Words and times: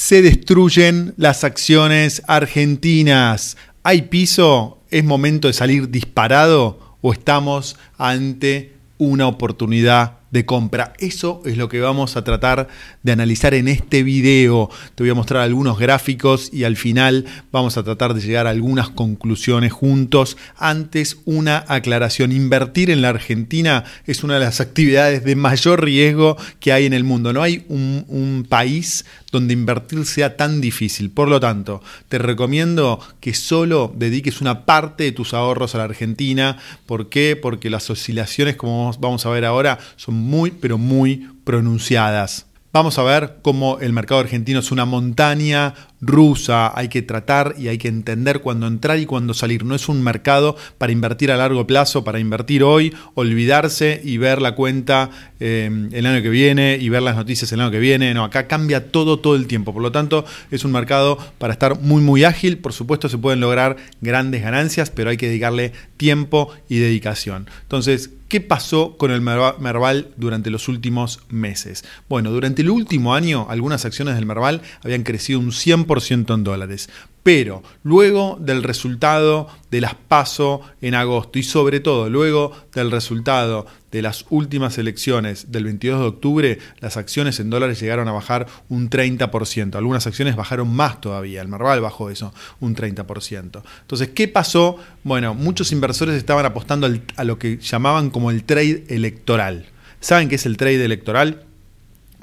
Se 0.00 0.22
destruyen 0.22 1.12
las 1.18 1.44
acciones 1.44 2.22
argentinas. 2.26 3.58
¿Hay 3.82 4.00
piso? 4.00 4.78
¿Es 4.90 5.04
momento 5.04 5.46
de 5.46 5.52
salir 5.52 5.90
disparado? 5.90 6.96
¿O 7.02 7.12
estamos 7.12 7.76
ante 7.98 8.72
una 8.96 9.28
oportunidad 9.28 10.19
de 10.30 10.44
compra. 10.44 10.92
Eso 10.98 11.42
es 11.44 11.56
lo 11.56 11.68
que 11.68 11.80
vamos 11.80 12.16
a 12.16 12.24
tratar 12.24 12.68
de 13.02 13.12
analizar 13.12 13.54
en 13.54 13.68
este 13.68 14.02
video. 14.02 14.70
Te 14.94 15.02
voy 15.02 15.10
a 15.10 15.14
mostrar 15.14 15.42
algunos 15.42 15.78
gráficos 15.78 16.52
y 16.52 16.64
al 16.64 16.76
final 16.76 17.26
vamos 17.52 17.76
a 17.76 17.82
tratar 17.82 18.14
de 18.14 18.20
llegar 18.20 18.46
a 18.46 18.50
algunas 18.50 18.88
conclusiones 18.90 19.72
juntos. 19.72 20.36
Antes, 20.56 21.18
una 21.24 21.64
aclaración. 21.68 22.32
Invertir 22.32 22.90
en 22.90 23.02
la 23.02 23.08
Argentina 23.08 23.84
es 24.06 24.22
una 24.22 24.34
de 24.34 24.40
las 24.40 24.60
actividades 24.60 25.24
de 25.24 25.36
mayor 25.36 25.84
riesgo 25.84 26.36
que 26.60 26.72
hay 26.72 26.86
en 26.86 26.92
el 26.92 27.04
mundo. 27.04 27.32
No 27.32 27.42
hay 27.42 27.64
un, 27.68 28.04
un 28.08 28.46
país 28.48 29.04
donde 29.32 29.54
invertir 29.54 30.04
sea 30.06 30.36
tan 30.36 30.60
difícil. 30.60 31.10
Por 31.10 31.28
lo 31.28 31.40
tanto, 31.40 31.82
te 32.08 32.18
recomiendo 32.18 33.00
que 33.20 33.34
solo 33.34 33.92
dediques 33.96 34.40
una 34.40 34.64
parte 34.64 35.04
de 35.04 35.12
tus 35.12 35.34
ahorros 35.34 35.74
a 35.74 35.78
la 35.78 35.84
Argentina. 35.84 36.58
¿Por 36.86 37.08
qué? 37.08 37.36
Porque 37.40 37.70
las 37.70 37.90
oscilaciones, 37.90 38.56
como 38.56 38.92
vamos 38.98 39.26
a 39.26 39.30
ver 39.30 39.44
ahora, 39.44 39.78
son 39.96 40.14
muy, 40.20 40.50
pero 40.50 40.78
muy 40.78 41.28
pronunciadas. 41.44 42.46
Vamos 42.72 42.98
a 42.98 43.02
ver 43.02 43.38
cómo 43.42 43.80
el 43.80 43.92
mercado 43.92 44.20
argentino 44.20 44.60
es 44.60 44.70
una 44.70 44.84
montaña 44.84 45.74
rusa, 46.00 46.76
hay 46.78 46.88
que 46.88 47.02
tratar 47.02 47.54
y 47.58 47.68
hay 47.68 47.78
que 47.78 47.88
entender 47.88 48.40
cuándo 48.40 48.66
entrar 48.66 48.98
y 48.98 49.06
cuándo 49.06 49.34
salir. 49.34 49.64
No 49.64 49.74
es 49.74 49.88
un 49.88 50.02
mercado 50.02 50.56
para 50.78 50.92
invertir 50.92 51.30
a 51.30 51.36
largo 51.36 51.66
plazo, 51.66 52.04
para 52.04 52.18
invertir 52.18 52.62
hoy, 52.62 52.94
olvidarse 53.14 54.00
y 54.02 54.16
ver 54.18 54.40
la 54.40 54.54
cuenta 54.54 55.10
eh, 55.40 55.88
el 55.92 56.06
año 56.06 56.22
que 56.22 56.30
viene 56.30 56.78
y 56.80 56.88
ver 56.88 57.02
las 57.02 57.16
noticias 57.16 57.52
el 57.52 57.60
año 57.60 57.70
que 57.70 57.78
viene. 57.78 58.14
No, 58.14 58.24
acá 58.24 58.46
cambia 58.46 58.90
todo 58.90 59.18
todo 59.18 59.36
el 59.36 59.46
tiempo. 59.46 59.72
Por 59.72 59.82
lo 59.82 59.92
tanto, 59.92 60.24
es 60.50 60.64
un 60.64 60.72
mercado 60.72 61.18
para 61.38 61.52
estar 61.52 61.80
muy 61.80 62.02
muy 62.02 62.24
ágil. 62.24 62.58
Por 62.58 62.72
supuesto, 62.72 63.08
se 63.08 63.18
pueden 63.18 63.40
lograr 63.40 63.76
grandes 64.00 64.42
ganancias, 64.42 64.90
pero 64.90 65.10
hay 65.10 65.16
que 65.16 65.26
dedicarle 65.26 65.72
tiempo 65.96 66.50
y 66.68 66.78
dedicación. 66.78 67.48
Entonces, 67.62 68.10
¿Qué 68.30 68.40
pasó 68.40 68.96
con 68.96 69.10
el 69.10 69.22
Merval 69.22 70.12
durante 70.16 70.50
los 70.50 70.68
últimos 70.68 71.18
meses? 71.30 71.84
Bueno, 72.08 72.30
durante 72.30 72.62
el 72.62 72.70
último 72.70 73.12
año 73.12 73.48
algunas 73.50 73.84
acciones 73.84 74.14
del 74.14 74.24
Merval 74.24 74.62
habían 74.84 75.02
crecido 75.02 75.40
un 75.40 75.50
100% 75.50 75.84
en 75.90 76.44
dólares. 76.44 76.88
Pero 77.22 77.62
luego 77.82 78.38
del 78.40 78.62
resultado 78.62 79.48
de 79.70 79.80
las 79.80 79.94
PASO 79.94 80.62
en 80.80 80.94
agosto 80.94 81.38
y 81.38 81.42
sobre 81.42 81.80
todo 81.80 82.08
luego 82.08 82.52
del 82.72 82.90
resultado 82.90 83.66
de 83.90 84.02
las 84.02 84.24
últimas 84.30 84.78
elecciones 84.78 85.50
del 85.50 85.64
22 85.64 86.00
de 86.00 86.06
octubre, 86.06 86.58
las 86.78 86.96
acciones 86.96 87.40
en 87.40 87.50
dólares 87.50 87.80
llegaron 87.80 88.06
a 88.08 88.12
bajar 88.12 88.46
un 88.68 88.88
30%. 88.88 89.74
Algunas 89.74 90.06
acciones 90.06 90.36
bajaron 90.36 90.72
más 90.72 91.00
todavía. 91.00 91.42
El 91.42 91.48
Merval 91.48 91.80
bajó 91.80 92.08
eso, 92.08 92.32
un 92.60 92.76
30%. 92.76 93.62
Entonces, 93.82 94.08
¿qué 94.14 94.28
pasó? 94.28 94.76
Bueno, 95.02 95.34
muchos 95.34 95.72
inversores 95.72 96.14
estaban 96.14 96.46
apostando 96.46 96.88
a 97.16 97.24
lo 97.24 97.38
que 97.38 97.58
llamaban 97.58 98.10
como 98.10 98.30
el 98.30 98.44
trade 98.44 98.84
electoral. 98.88 99.66
¿Saben 99.98 100.28
qué 100.28 100.36
es 100.36 100.46
el 100.46 100.56
trade 100.56 100.84
electoral? 100.84 101.44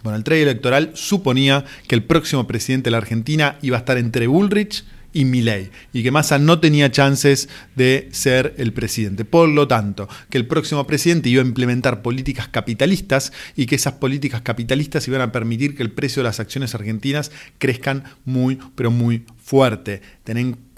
Bueno, 0.08 0.20
el 0.20 0.24
trade 0.24 0.44
electoral 0.44 0.92
suponía 0.94 1.66
que 1.86 1.94
el 1.94 2.02
próximo 2.02 2.48
presidente 2.48 2.86
de 2.86 2.92
la 2.92 3.00
Argentina 3.00 3.58
iba 3.62 3.76
a 3.76 3.80
estar 3.80 3.98
entre 3.98 4.28
Bullrich 4.28 4.86
y 5.12 5.26
Milley 5.26 5.70
y 5.92 6.02
que 6.02 6.12
Massa 6.12 6.40
no 6.40 6.62
tenía 6.62 6.90
chances 6.90 7.50
de 7.76 8.08
ser 8.14 8.56
el 8.58 8.72
presidente. 8.72 9.26
Por 9.26 9.50
lo 9.50 9.68
tanto, 9.68 10.08
que 10.30 10.38
el 10.38 10.48
próximo 10.48 10.88
presidente 10.88 11.28
iba 11.28 11.44
a 11.44 11.46
implementar 11.46 12.02
políticas 12.02 12.48
capitalistas 12.48 13.34
y 13.58 13.66
que 13.66 13.76
esas 13.76 13.96
políticas 13.96 14.44
capitalistas 14.44 15.06
iban 15.10 15.20
a 15.20 15.34
permitir 15.34 15.76
que 15.76 15.84
el 15.84 15.92
precio 15.92 16.22
de 16.22 16.30
las 16.30 16.40
acciones 16.40 16.74
argentinas 16.74 17.30
crezcan 17.58 18.06
muy, 18.24 18.60
pero 18.76 18.92
muy 18.92 19.26
fuerte. 19.44 20.02
Ten 20.24 20.38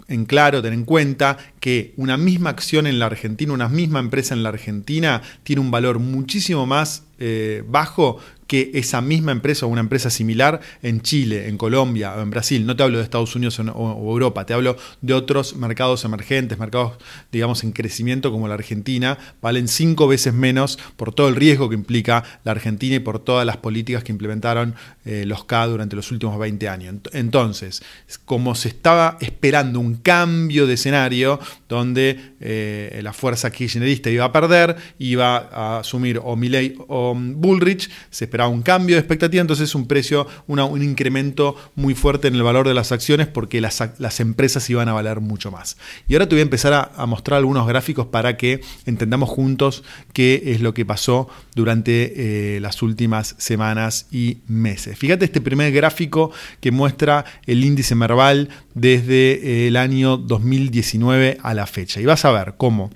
en 0.09 0.25
claro, 0.25 0.63
ten 0.63 0.73
en 0.73 0.85
cuenta 0.85 1.37
que 1.59 1.93
una 1.95 2.17
misma 2.17 2.49
acción 2.49 2.87
en 2.87 2.97
la 2.97 3.05
Argentina, 3.05 3.53
una 3.53 3.69
misma 3.69 3.99
empresa 3.99 4.33
en 4.33 4.41
la 4.41 4.49
Argentina, 4.49 5.21
tiene 5.43 5.61
un 5.61 5.69
valor 5.69 5.99
muchísimo 5.99 6.65
más 6.65 7.03
eh, 7.19 7.63
bajo 7.67 8.17
que 8.49 8.71
esa 8.73 8.99
misma 8.99 9.31
empresa 9.31 9.67
o 9.67 9.69
una 9.69 9.79
empresa 9.79 10.09
similar 10.09 10.59
en 10.81 11.01
Chile, 11.01 11.49
en 11.49 11.57
Colombia 11.57 12.15
o 12.15 12.21
en 12.21 12.31
Brasil. 12.31 12.65
No 12.65 12.75
te 12.75 12.81
hablo 12.81 12.97
de 12.97 13.03
Estados 13.03 13.35
Unidos 13.35 13.59
o, 13.59 14.11
Europa, 14.11 14.47
te 14.47 14.55
hablo 14.55 14.75
de 15.01 15.13
otros 15.13 15.55
mercados 15.55 16.03
emergentes, 16.03 16.57
mercados, 16.57 16.93
digamos, 17.31 17.63
en 17.63 17.73
crecimiento 17.73 18.31
como 18.31 18.47
la 18.47 18.55
Argentina, 18.55 19.19
valen 19.39 19.67
cinco 19.67 20.07
veces 20.07 20.33
menos 20.33 20.79
por 20.95 21.13
todo 21.13 21.27
el 21.27 21.35
riesgo 21.35 21.69
que 21.69 21.75
implica 21.75 22.23
la 22.43 22.53
Argentina 22.53 22.95
y 22.95 22.99
por 22.99 23.19
todas 23.19 23.45
las 23.45 23.57
políticas 23.57 24.03
que 24.03 24.11
implementaron 24.11 24.73
eh, 25.05 25.25
los 25.27 25.43
K 25.43 25.67
durante 25.67 25.95
los 25.95 26.11
últimos 26.11 26.39
20 26.39 26.67
años. 26.69 26.95
Entonces, 27.13 27.83
como 28.25 28.55
se 28.55 28.69
estaba 28.69 29.19
esperando 29.21 29.79
un 29.79 29.97
cambio 29.97 30.65
de 30.65 30.73
escenario 30.73 31.39
donde 31.67 32.33
eh, 32.39 32.99
la 33.03 33.13
fuerza 33.13 33.51
kirchnerista 33.51 34.09
iba 34.09 34.25
a 34.25 34.31
perder, 34.31 34.75
iba 34.97 35.37
a 35.37 35.79
asumir 35.81 36.19
o 36.23 36.35
Milley 36.35 36.75
o 36.87 37.13
Bullrich, 37.15 37.91
se 38.09 38.25
esperaba 38.25 38.38
un 38.47 38.61
cambio 38.61 38.95
de 38.95 38.99
expectativa, 38.99 39.41
entonces 39.41 39.75
un 39.75 39.87
precio, 39.87 40.27
un 40.47 40.81
incremento 40.81 41.55
muy 41.75 41.95
fuerte 41.95 42.27
en 42.27 42.35
el 42.35 42.43
valor 42.43 42.67
de 42.67 42.73
las 42.73 42.91
acciones 42.91 43.27
porque 43.27 43.61
las, 43.61 44.19
empresas 44.19 44.69
iban 44.69 44.87
a 44.89 44.93
valer 44.93 45.19
mucho 45.19 45.51
más. 45.51 45.77
Y 46.07 46.13
ahora 46.13 46.27
te 46.27 46.35
voy 46.35 46.41
a 46.41 46.43
empezar 46.43 46.73
a, 46.73 47.05
mostrar 47.05 47.37
algunos 47.39 47.67
gráficos 47.67 48.07
para 48.07 48.37
que 48.37 48.61
entendamos 48.85 49.29
juntos 49.29 49.83
qué 50.13 50.43
es 50.45 50.61
lo 50.61 50.73
que 50.73 50.85
pasó 50.85 51.27
durante 51.55 52.55
eh, 52.55 52.59
las 52.59 52.81
últimas 52.81 53.35
semanas 53.37 54.07
y 54.11 54.37
meses. 54.47 54.97
Fíjate 54.97 55.25
este 55.25 55.41
primer 55.41 55.71
gráfico 55.71 56.31
que 56.61 56.71
muestra 56.71 57.25
el 57.45 57.63
índice 57.63 57.95
Merval 57.95 58.49
desde 58.75 59.67
el 59.67 59.75
año 59.75 60.17
2019 60.17 61.39
a 61.41 61.53
la 61.53 61.65
fecha. 61.65 61.99
Y 61.99 62.05
vas 62.05 62.25
a 62.25 62.31
ver 62.31 62.53
cómo 62.57 62.91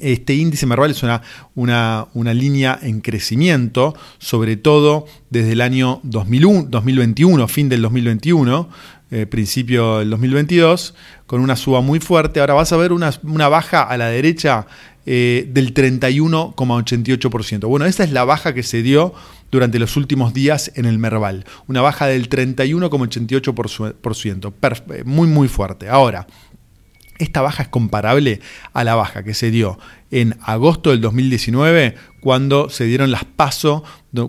este 0.00 0.34
índice 0.34 0.66
Merval 0.66 0.90
es 0.90 1.02
una, 1.02 1.22
una, 1.54 2.34
línea 2.34 2.78
en 2.82 3.00
crecimiento, 3.00 3.94
sobre 4.18 4.56
todo 4.56 5.06
desde 5.30 5.52
el 5.52 5.60
año 5.60 6.00
2001, 6.02 6.68
2021, 6.70 7.46
fin 7.48 7.68
del 7.68 7.82
2021, 7.82 8.68
eh, 9.10 9.26
principio 9.26 9.98
del 10.00 10.10
2022, 10.10 10.94
con 11.26 11.40
una 11.40 11.56
suba 11.56 11.80
muy 11.80 12.00
fuerte. 12.00 12.40
Ahora 12.40 12.54
vas 12.54 12.72
a 12.72 12.76
ver 12.76 12.92
una, 12.92 13.12
baja 13.48 13.82
a 13.82 13.96
la 13.96 14.08
derecha 14.08 14.66
eh, 15.06 15.48
del 15.48 15.72
31,88%. 15.72 17.68
Bueno, 17.68 17.86
esa 17.86 18.02
es 18.02 18.10
la 18.10 18.24
baja 18.24 18.52
que 18.52 18.64
se 18.64 18.82
dio 18.82 19.14
durante 19.52 19.78
los 19.78 19.96
últimos 19.96 20.34
días 20.34 20.72
en 20.74 20.86
el 20.86 20.98
Merval. 20.98 21.44
Una 21.68 21.82
baja 21.82 22.06
del 22.06 22.28
31,88%. 22.28 24.52
Eh, 24.92 25.04
muy, 25.04 25.28
muy 25.28 25.46
fuerte. 25.46 25.88
Ahora, 25.88 26.26
esta 27.18 27.42
baja 27.42 27.64
es 27.64 27.68
comparable 27.68 28.40
a 28.72 28.84
la 28.84 28.94
baja 28.94 29.22
que 29.22 29.34
se 29.34 29.50
dio 29.50 29.78
en 30.10 30.36
agosto 30.42 30.90
del 30.90 31.00
2019 31.00 31.94
cuando 32.26 32.70
se 32.70 32.86
dieron 32.86 33.12
las 33.12 33.24
pasos, 33.24 33.82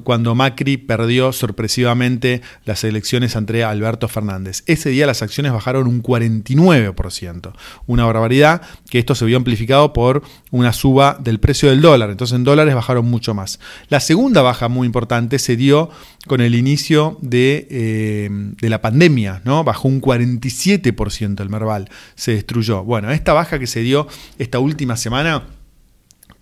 cuando 0.04 0.36
Macri 0.36 0.78
perdió 0.78 1.32
sorpresivamente 1.34 2.44
las 2.64 2.84
elecciones 2.84 3.36
ante 3.36 3.64
Alberto 3.64 4.08
Fernández. 4.08 4.62
Ese 4.68 4.92
día 4.92 5.08
las 5.08 5.24
acciones 5.24 5.52
bajaron 5.52 5.88
un 5.88 6.04
49%, 6.04 7.54
una 7.88 8.06
barbaridad 8.06 8.62
que 8.92 9.00
esto 9.00 9.16
se 9.16 9.26
vio 9.26 9.36
amplificado 9.36 9.94
por 9.94 10.22
una 10.52 10.74
suba 10.74 11.18
del 11.20 11.40
precio 11.40 11.70
del 11.70 11.82
dólar, 11.82 12.12
entonces 12.12 12.36
en 12.36 12.44
dólares 12.44 12.76
bajaron 12.76 13.06
mucho 13.06 13.34
más. 13.34 13.60
La 13.90 14.00
segunda 14.00 14.44
baja 14.44 14.68
muy 14.68 14.86
importante 14.86 15.40
se 15.40 15.56
dio 15.56 15.90
con 16.28 16.42
el 16.42 16.54
inicio 16.54 17.18
de, 17.22 17.68
eh, 17.72 18.30
de 18.32 18.70
la 18.70 18.80
pandemia, 18.80 19.42
¿no? 19.44 19.64
bajó 19.64 19.88
un 19.88 20.02
47% 20.02 21.42
el 21.42 21.50
Merval, 21.50 21.90
se 22.14 22.34
destruyó. 22.34 22.84
Bueno, 22.84 23.10
esta 23.10 23.34
baja 23.34 23.58
que 23.58 23.66
se 23.66 23.80
dio 23.80 24.08
esta 24.38 24.60
última 24.60 24.98
semana 24.98 25.46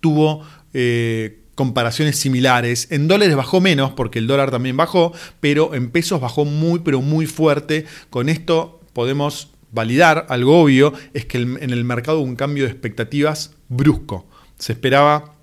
tuvo 0.05 0.43
eh, 0.71 1.39
comparaciones 1.55 2.19
similares. 2.19 2.91
En 2.91 3.07
dólares 3.07 3.35
bajó 3.35 3.59
menos 3.59 3.93
porque 3.93 4.19
el 4.19 4.27
dólar 4.27 4.51
también 4.51 4.77
bajó, 4.77 5.13
pero 5.39 5.73
en 5.73 5.89
pesos 5.89 6.21
bajó 6.21 6.45
muy, 6.45 6.81
pero 6.81 7.01
muy 7.01 7.25
fuerte. 7.25 7.87
Con 8.11 8.29
esto 8.29 8.81
podemos 8.93 9.49
validar 9.71 10.27
algo 10.29 10.61
obvio, 10.61 10.93
es 11.15 11.25
que 11.25 11.39
en 11.39 11.71
el 11.71 11.83
mercado 11.85 12.19
hubo 12.19 12.27
un 12.27 12.35
cambio 12.35 12.65
de 12.65 12.69
expectativas 12.69 13.55
brusco. 13.67 14.27
Se 14.59 14.73
esperaba 14.73 15.33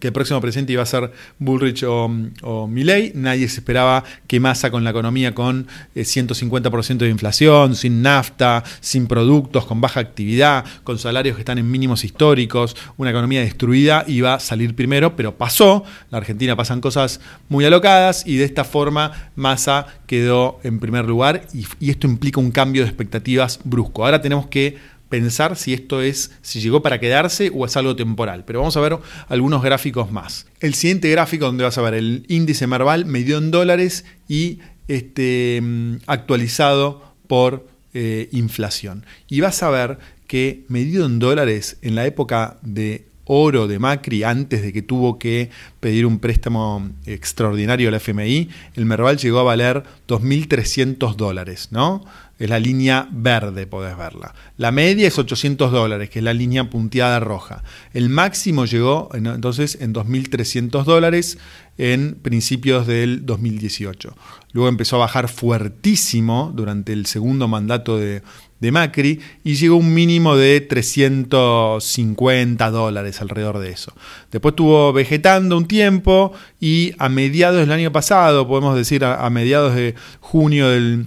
que 0.00 0.08
el 0.08 0.12
próximo 0.12 0.40
presidente 0.40 0.72
iba 0.72 0.82
a 0.82 0.86
ser 0.86 1.12
Bullrich 1.38 1.84
o, 1.84 2.10
o 2.42 2.66
Milley. 2.66 3.12
Nadie 3.14 3.48
se 3.48 3.60
esperaba 3.60 4.02
que 4.26 4.40
Massa 4.40 4.70
con 4.70 4.82
la 4.82 4.90
economía 4.90 5.34
con 5.34 5.66
150% 5.94 6.90
eh, 6.90 7.04
de 7.04 7.10
inflación, 7.10 7.76
sin 7.76 8.02
nafta, 8.02 8.64
sin 8.80 9.06
productos, 9.06 9.66
con 9.66 9.80
baja 9.80 10.00
actividad, 10.00 10.64
con 10.82 10.98
salarios 10.98 11.36
que 11.36 11.42
están 11.42 11.58
en 11.58 11.70
mínimos 11.70 12.02
históricos, 12.04 12.76
una 12.96 13.10
economía 13.10 13.40
destruida, 13.40 14.04
iba 14.08 14.34
a 14.34 14.40
salir 14.40 14.74
primero, 14.74 15.14
pero 15.14 15.36
pasó. 15.36 15.84
La 16.10 16.18
Argentina 16.18 16.56
pasan 16.56 16.80
cosas 16.80 17.20
muy 17.48 17.64
alocadas 17.64 18.26
y 18.26 18.36
de 18.36 18.44
esta 18.44 18.64
forma 18.64 19.30
Massa 19.36 19.86
quedó 20.06 20.60
en 20.64 20.80
primer 20.80 21.04
lugar 21.04 21.42
y, 21.52 21.66
y 21.78 21.90
esto 21.90 22.06
implica 22.06 22.40
un 22.40 22.50
cambio 22.50 22.82
de 22.82 22.88
expectativas 22.88 23.60
brusco. 23.64 24.04
Ahora 24.04 24.22
tenemos 24.22 24.46
que 24.46 24.78
pensar 25.10 25.56
si 25.56 25.74
esto 25.74 26.00
es, 26.00 26.30
si 26.40 26.60
llegó 26.60 26.80
para 26.80 26.98
quedarse 26.98 27.52
o 27.54 27.66
es 27.66 27.76
algo 27.76 27.94
temporal. 27.94 28.44
Pero 28.46 28.60
vamos 28.60 28.76
a 28.78 28.80
ver 28.80 28.96
algunos 29.28 29.62
gráficos 29.62 30.10
más. 30.10 30.46
El 30.60 30.72
siguiente 30.72 31.10
gráfico 31.10 31.44
donde 31.44 31.64
vas 31.64 31.76
a 31.76 31.82
ver 31.82 31.94
el 31.94 32.24
índice 32.28 32.66
Merval 32.66 33.04
medio 33.04 33.36
en 33.36 33.50
dólares 33.50 34.06
y 34.28 34.60
este, 34.88 35.60
mm, 35.62 35.96
actualizado 36.06 37.14
por 37.26 37.68
eh, 37.92 38.28
inflación. 38.32 39.04
Y 39.28 39.40
vas 39.40 39.62
a 39.62 39.68
ver 39.68 39.98
que 40.26 40.64
medido 40.68 41.06
en 41.06 41.18
dólares 41.18 41.76
en 41.82 41.96
la 41.96 42.06
época 42.06 42.56
de 42.62 43.09
oro 43.32 43.68
de 43.68 43.78
Macri 43.78 44.24
antes 44.24 44.60
de 44.60 44.72
que 44.72 44.82
tuvo 44.82 45.16
que 45.16 45.50
pedir 45.78 46.04
un 46.04 46.18
préstamo 46.18 46.90
extraordinario 47.06 47.88
al 47.88 47.94
FMI, 47.94 48.48
el 48.74 48.86
Merval 48.86 49.18
llegó 49.18 49.38
a 49.38 49.44
valer 49.44 49.84
2.300 50.08 51.14
dólares, 51.14 51.68
¿no? 51.70 52.04
Es 52.40 52.50
la 52.50 52.58
línea 52.58 53.06
verde, 53.12 53.66
podés 53.66 53.96
verla. 53.96 54.34
La 54.56 54.72
media 54.72 55.06
es 55.06 55.16
800 55.16 55.70
dólares, 55.70 56.10
que 56.10 56.18
es 56.18 56.24
la 56.24 56.32
línea 56.34 56.70
punteada 56.70 57.20
roja. 57.20 57.62
El 57.92 58.08
máximo 58.08 58.64
llegó 58.64 59.10
entonces 59.12 59.78
en 59.80 59.94
2.300 59.94 60.84
dólares 60.84 61.38
en 61.78 62.14
principios 62.14 62.86
del 62.86 63.26
2018. 63.26 64.16
Luego 64.52 64.68
empezó 64.68 64.96
a 64.96 65.00
bajar 65.00 65.28
fuertísimo 65.28 66.50
durante 66.54 66.92
el 66.94 67.06
segundo 67.06 67.46
mandato 67.46 67.98
de, 67.98 68.22
de 68.60 68.72
Macri 68.72 69.20
y 69.42 69.54
llegó 69.54 69.76
un 69.76 69.92
mínimo 69.92 70.36
de 70.36 70.60
350 70.60 72.70
dólares 72.70 73.20
alrededor 73.20 73.58
de 73.58 73.70
eso. 73.70 73.92
Después 74.30 74.52
estuvo 74.52 74.92
vegetando 74.92 75.56
un 75.56 75.66
tiempo 75.66 76.32
y 76.60 76.92
a 76.98 77.08
mediados 77.08 77.60
del 77.60 77.72
año 77.72 77.90
pasado, 77.90 78.46
podemos 78.46 78.76
decir 78.76 79.04
a 79.04 79.28
mediados 79.30 79.74
de 79.74 79.94
junio 80.20 80.68
del 80.68 81.06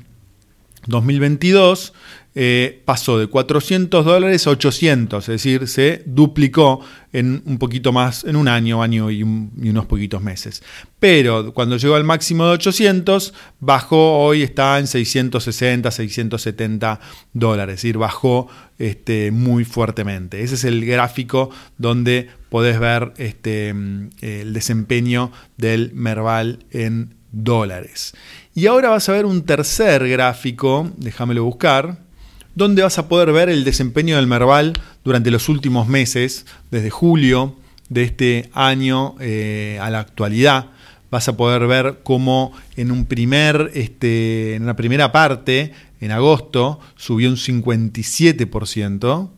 2022 0.87 1.93
eh, 2.35 2.81
pasó 2.83 3.19
de 3.19 3.27
400 3.27 4.03
dólares 4.03 4.47
a 4.47 4.49
800, 4.49 5.23
es 5.23 5.27
decir, 5.27 5.67
se 5.67 6.01
duplicó 6.07 6.79
en 7.11 7.43
un 7.45 7.59
poquito 7.59 7.91
más, 7.91 8.23
en 8.23 8.35
un 8.35 8.47
año, 8.47 8.81
año 8.81 9.11
y, 9.11 9.21
unos 9.21 9.85
poquitos 9.85 10.19
meses. 10.19 10.63
Pero 10.99 11.53
cuando 11.53 11.77
llegó 11.77 11.93
al 11.93 12.03
máximo 12.03 12.47
de 12.47 12.53
800, 12.53 13.35
bajó, 13.59 14.17
hoy 14.17 14.41
está 14.41 14.79
en 14.79 14.87
660, 14.87 15.91
670 15.91 16.99
dólares, 17.33 17.75
es 17.75 17.81
decir, 17.83 17.99
bajó 17.99 18.47
este, 18.79 19.29
muy 19.29 19.63
fuertemente. 19.63 20.41
Ese 20.41 20.55
es 20.55 20.63
el 20.63 20.83
gráfico 20.87 21.51
donde 21.77 22.29
podés 22.49 22.79
ver 22.79 23.13
este, 23.17 23.69
el 24.21 24.53
desempeño 24.53 25.31
del 25.57 25.91
Merval 25.93 26.65
en 26.71 27.13
dólares. 27.33 28.13
Y 28.55 28.67
ahora 28.67 28.89
vas 28.89 29.09
a 29.09 29.13
ver 29.13 29.25
un 29.25 29.43
tercer 29.43 30.07
gráfico, 30.07 30.89
déjamelo 30.95 31.43
buscar, 31.43 31.97
donde 32.55 32.83
vas 32.83 32.97
a 32.99 33.09
poder 33.09 33.33
ver 33.33 33.49
el 33.49 33.63
desempeño 33.63 34.15
del 34.15 34.27
Merval 34.27 34.73
durante 35.03 35.31
los 35.31 35.49
últimos 35.49 35.87
meses, 35.87 36.45
desde 36.71 36.89
julio 36.89 37.57
de 37.89 38.03
este 38.03 38.49
año 38.53 39.15
eh, 39.19 39.79
a 39.81 39.89
la 39.89 39.99
actualidad. 39.99 40.67
Vas 41.09 41.27
a 41.27 41.35
poder 41.35 41.67
ver 41.67 41.99
cómo 42.03 42.53
en, 42.75 42.91
un 42.91 43.05
primer, 43.05 43.71
este, 43.73 44.55
en 44.55 44.63
una 44.63 44.75
primera 44.75 45.11
parte, 45.11 45.73
en 45.99 46.11
agosto, 46.11 46.79
subió 46.95 47.29
un 47.29 47.37
57%, 47.37 49.29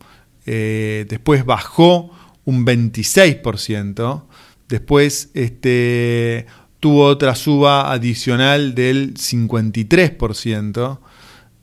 eh, 0.46 1.06
después 1.10 1.46
bajó 1.46 2.12
un 2.46 2.66
26%, 2.66 4.24
después 4.68 5.30
este, 5.34 6.48
tuvo 6.80 7.06
otra 7.06 7.36
suba 7.36 7.92
adicional 7.92 8.76
del 8.76 9.14
53%, 9.16 11.00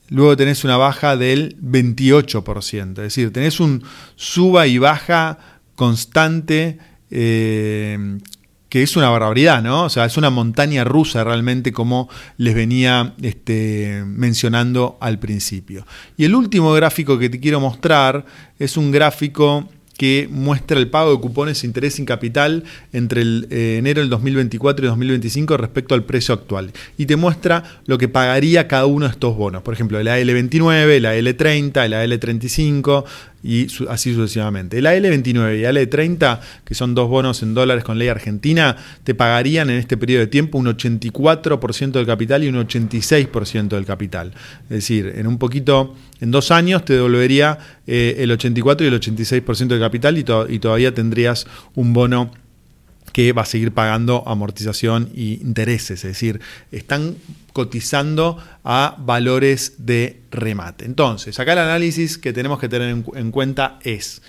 luego 0.09 0.37
tenés 0.37 0.63
una 0.63 0.77
baja 0.77 1.15
del 1.17 1.57
28%, 1.61 2.89
es 2.89 2.95
decir, 2.95 3.31
tenés 3.33 3.59
un 3.59 3.83
suba 4.15 4.67
y 4.67 4.77
baja 4.77 5.37
constante 5.75 6.77
eh, 7.09 8.17
que 8.73 8.81
es 8.81 8.95
una 8.95 9.07
barbaridad, 9.09 9.61
¿no? 9.61 9.83
O 9.83 9.89
sea, 9.89 10.05
es 10.05 10.17
una 10.17 10.31
montaña 10.31 10.83
rusa 10.83 11.23
realmente 11.23 11.71
como 11.71 12.09
les 12.37 12.55
venía 12.55 13.13
este, 13.21 14.03
mencionando 14.03 14.97
al 14.99 15.19
principio. 15.19 15.85
Y 16.17 16.25
el 16.25 16.33
último 16.33 16.73
gráfico 16.73 17.19
que 17.19 17.29
te 17.29 17.39
quiero 17.39 17.59
mostrar 17.59 18.25
es 18.57 18.75
un 18.75 18.91
gráfico 18.91 19.69
que 20.03 20.27
muestra 20.29 20.77
el 20.77 20.89
pago 20.89 21.13
de 21.13 21.21
cupones 21.21 21.61
de 21.61 21.67
interés 21.67 21.93
sin 21.93 22.03
capital 22.03 22.65
entre 22.91 23.21
el, 23.21 23.47
eh, 23.49 23.77
enero 23.79 24.01
del 24.01 24.09
2024 24.09 24.85
y 24.85 24.89
2025 24.89 25.55
respecto 25.55 25.95
al 25.95 26.03
precio 26.03 26.33
actual. 26.33 26.73
Y 26.97 27.05
te 27.05 27.15
muestra 27.15 27.63
lo 27.85 27.97
que 27.97 28.09
pagaría 28.09 28.67
cada 28.67 28.85
uno 28.85 29.05
de 29.05 29.13
estos 29.13 29.37
bonos. 29.37 29.61
Por 29.61 29.73
ejemplo, 29.73 29.97
el 29.97 30.07
AL29, 30.07 30.89
el 30.89 31.05
AL30, 31.05 31.85
el 31.85 31.93
AL35, 31.93 33.05
y 33.43 33.67
así 33.89 34.13
sucesivamente. 34.13 34.77
El 34.77 34.85
AL29 34.85 35.59
y 35.59 35.65
el 35.65 35.77
AL30, 35.77 36.39
que 36.63 36.73
son 36.75 36.95
dos 36.95 37.09
bonos 37.09 37.43
en 37.43 37.53
dólares 37.53 37.83
con 37.83 37.99
ley 37.99 38.07
argentina, 38.07 38.77
te 39.03 39.13
pagarían 39.13 39.69
en 39.69 39.77
este 39.77 39.97
periodo 39.97 40.21
de 40.21 40.27
tiempo 40.27 40.57
un 40.57 40.67
84% 40.67 41.91
del 41.91 42.05
capital 42.05 42.43
y 42.43 42.47
un 42.47 42.55
86% 42.55 43.67
del 43.67 43.85
capital. 43.85 44.33
Es 44.63 44.77
decir, 44.77 45.11
en 45.15 45.27
un 45.27 45.37
poquito, 45.37 45.95
en 46.21 46.31
dos 46.31 46.51
años 46.51 46.85
te 46.85 46.93
devolvería 46.93 47.59
eh, 47.85 48.15
el 48.19 48.31
84 48.31 48.85
y 48.85 48.89
el 48.89 48.99
86% 48.99 49.67
del 49.67 49.79
capital 49.79 50.17
y, 50.17 50.25
y 50.49 50.59
todavía 50.59 50.93
tendrías 50.93 51.45
un 51.75 51.91
bono 51.91 52.31
que 53.13 53.31
va 53.31 53.43
a 53.43 53.45
seguir 53.45 53.71
pagando 53.71 54.23
amortización 54.27 55.09
y 55.13 55.35
intereses, 55.35 56.03
es 56.03 56.11
decir, 56.11 56.41
están 56.71 57.15
cotizando 57.53 58.43
a 58.63 58.95
valores 58.99 59.75
de 59.77 60.21
remate. 60.31 60.85
Entonces, 60.85 61.39
acá 61.39 61.53
el 61.53 61.59
análisis 61.59 62.17
que 62.17 62.33
tenemos 62.33 62.59
que 62.59 62.67
tener 62.67 62.89
en, 62.89 63.31
cuenta 63.31 63.79
es, 63.83 64.23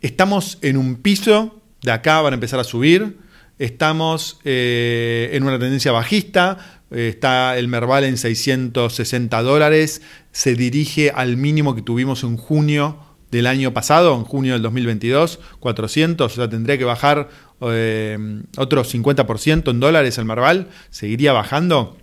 estamos 0.00 0.58
en 0.62 0.78
un 0.78 0.96
piso, 0.96 1.60
de 1.82 1.92
acá 1.92 2.22
van 2.22 2.32
a 2.32 2.34
empezar 2.34 2.58
a 2.58 2.64
subir, 2.64 3.18
estamos 3.58 4.40
eh, 4.44 5.30
en 5.34 5.42
una 5.42 5.58
tendencia 5.58 5.92
bajista, 5.92 6.80
está 6.90 7.58
el 7.58 7.68
Merval 7.68 8.04
en 8.04 8.16
660 8.16 9.42
dólares, 9.42 10.00
se 10.32 10.54
dirige 10.54 11.10
al 11.10 11.36
mínimo 11.36 11.74
que 11.74 11.82
tuvimos 11.82 12.22
en 12.22 12.38
junio 12.38 13.11
del 13.32 13.46
año 13.46 13.72
pasado, 13.72 14.14
en 14.14 14.24
junio 14.24 14.52
del 14.52 14.62
2022, 14.62 15.40
400, 15.58 16.30
o 16.30 16.34
sea, 16.34 16.48
tendría 16.48 16.76
que 16.76 16.84
bajar 16.84 17.30
eh, 17.62 18.42
otro 18.58 18.84
50% 18.84 19.70
en 19.70 19.80
dólares 19.80 20.18
el 20.18 20.26
Marval, 20.26 20.68
seguiría 20.90 21.32
bajando. 21.32 21.96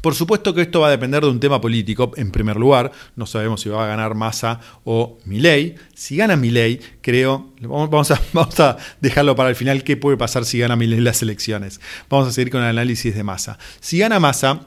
Por 0.00 0.14
supuesto 0.14 0.54
que 0.54 0.62
esto 0.62 0.80
va 0.80 0.88
a 0.88 0.90
depender 0.90 1.22
de 1.22 1.28
un 1.28 1.40
tema 1.40 1.60
político, 1.60 2.12
en 2.16 2.30
primer 2.30 2.56
lugar, 2.56 2.90
no 3.16 3.26
sabemos 3.26 3.60
si 3.60 3.68
va 3.68 3.84
a 3.84 3.88
ganar 3.88 4.14
Massa 4.14 4.60
o 4.84 5.18
Milei. 5.26 5.74
Si 5.94 6.16
gana 6.16 6.36
Milei, 6.36 6.80
creo, 7.02 7.52
vamos 7.60 8.10
a, 8.10 8.20
vamos 8.32 8.58
a 8.60 8.78
dejarlo 9.00 9.36
para 9.36 9.50
el 9.50 9.56
final, 9.56 9.84
qué 9.84 9.96
puede 9.96 10.16
pasar 10.16 10.46
si 10.46 10.58
gana 10.58 10.74
Milei 10.74 11.00
las 11.00 11.20
elecciones. 11.22 11.80
Vamos 12.08 12.28
a 12.28 12.32
seguir 12.32 12.50
con 12.50 12.62
el 12.62 12.68
análisis 12.68 13.14
de 13.14 13.24
Massa. 13.24 13.58
Si 13.80 13.98
gana 13.98 14.20
Massa, 14.20 14.62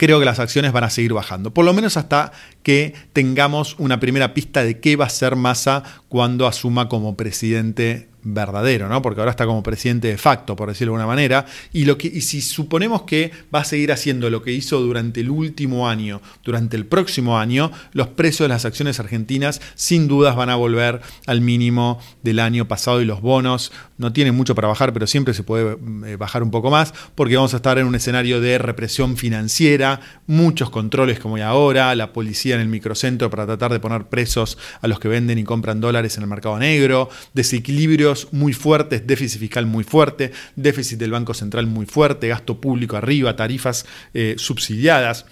creo 0.00 0.18
que 0.18 0.24
las 0.24 0.38
acciones 0.38 0.72
van 0.72 0.84
a 0.84 0.88
seguir 0.88 1.12
bajando, 1.12 1.52
por 1.52 1.66
lo 1.66 1.74
menos 1.74 1.98
hasta 1.98 2.32
que 2.62 2.94
tengamos 3.12 3.76
una 3.78 4.00
primera 4.00 4.32
pista 4.32 4.64
de 4.64 4.80
qué 4.80 4.96
va 4.96 5.04
a 5.04 5.10
ser 5.10 5.36
Massa 5.36 5.82
cuando 6.08 6.46
asuma 6.46 6.88
como 6.88 7.18
presidente 7.18 8.08
verdadero, 8.22 8.88
¿no? 8.88 9.02
Porque 9.02 9.20
ahora 9.20 9.30
está 9.30 9.46
como 9.46 9.62
presidente 9.62 10.08
de 10.08 10.18
facto, 10.18 10.56
por 10.56 10.68
decirlo 10.68 10.92
de 10.92 11.00
alguna 11.00 11.06
manera, 11.06 11.46
y, 11.72 11.84
lo 11.84 11.96
que, 11.98 12.08
y 12.08 12.20
si 12.20 12.40
suponemos 12.40 13.02
que 13.02 13.30
va 13.54 13.60
a 13.60 13.64
seguir 13.64 13.92
haciendo 13.92 14.30
lo 14.30 14.42
que 14.42 14.52
hizo 14.52 14.80
durante 14.80 15.20
el 15.20 15.30
último 15.30 15.88
año, 15.88 16.20
durante 16.44 16.76
el 16.76 16.86
próximo 16.86 17.38
año, 17.38 17.70
los 17.92 18.08
precios 18.08 18.44
de 18.44 18.48
las 18.48 18.64
acciones 18.64 19.00
argentinas 19.00 19.60
sin 19.74 20.08
dudas 20.08 20.36
van 20.36 20.50
a 20.50 20.56
volver 20.56 21.00
al 21.26 21.40
mínimo 21.40 22.00
del 22.22 22.40
año 22.40 22.68
pasado 22.68 23.00
y 23.00 23.04
los 23.04 23.20
bonos 23.20 23.72
no 23.98 24.12
tienen 24.12 24.34
mucho 24.34 24.54
para 24.54 24.68
bajar, 24.68 24.92
pero 24.92 25.06
siempre 25.06 25.34
se 25.34 25.42
puede 25.42 25.76
eh, 26.06 26.16
bajar 26.16 26.42
un 26.42 26.50
poco 26.50 26.70
más, 26.70 26.94
porque 27.14 27.36
vamos 27.36 27.54
a 27.54 27.56
estar 27.56 27.78
en 27.78 27.86
un 27.86 27.94
escenario 27.94 28.40
de 28.40 28.58
represión 28.58 29.16
financiera, 29.16 30.00
muchos 30.26 30.70
controles 30.70 31.18
como 31.18 31.36
hay 31.36 31.42
ahora, 31.42 31.94
la 31.94 32.12
policía 32.12 32.54
en 32.54 32.60
el 32.60 32.68
microcentro 32.68 33.30
para 33.30 33.46
tratar 33.46 33.72
de 33.72 33.80
poner 33.80 34.04
presos 34.04 34.58
a 34.80 34.88
los 34.88 35.00
que 35.00 35.08
venden 35.08 35.38
y 35.38 35.44
compran 35.44 35.80
dólares 35.80 36.16
en 36.16 36.22
el 36.22 36.28
mercado 36.28 36.58
negro, 36.58 37.08
desequilibrio 37.34 38.09
muy 38.32 38.52
fuertes, 38.52 39.06
déficit 39.06 39.40
fiscal 39.40 39.66
muy 39.66 39.84
fuerte, 39.84 40.32
déficit 40.56 40.98
del 40.98 41.10
Banco 41.10 41.34
Central 41.34 41.66
muy 41.66 41.86
fuerte, 41.86 42.28
gasto 42.28 42.60
público 42.60 42.96
arriba, 42.96 43.36
tarifas 43.36 43.86
eh, 44.14 44.34
subsidiadas 44.38 45.26